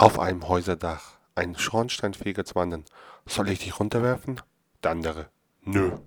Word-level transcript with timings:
Auf 0.00 0.18
einem 0.18 0.48
Häuserdach. 0.48 1.18
Ein 1.34 1.58
Schornsteinfeger 1.58 2.46
zu 2.46 2.54
wandern. 2.54 2.86
Soll 3.26 3.50
ich 3.50 3.58
dich 3.58 3.78
runterwerfen? 3.78 4.40
Der 4.82 4.92
andere. 4.92 5.28
Nö. 5.60 5.98